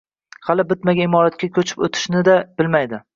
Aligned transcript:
hali 0.45 0.63
bitmagan 0.71 1.05
imoratga 1.09 1.49
ko‘chib 1.59 1.83
o‘tishini-da 1.89 2.35
bilmaydi. 2.63 3.01